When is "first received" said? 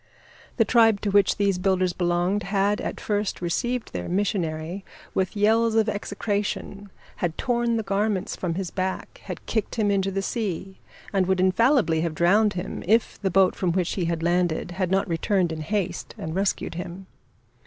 2.99-3.93